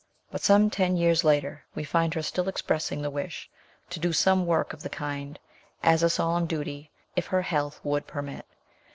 [0.31, 3.51] But some ten years later we find her still expressing the wish
[3.91, 5.37] to do some work of the kind
[5.83, 8.47] as a solemn duty if her health would permit.